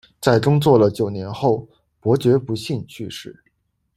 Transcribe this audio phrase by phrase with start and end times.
[0.19, 1.67] 在工作了九年后，
[1.99, 3.43] 伯爵不幸去世。